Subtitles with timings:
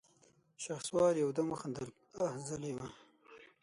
[0.63, 1.87] شهسوار يودم وخندل:
[2.23, 2.87] اه ظالمه!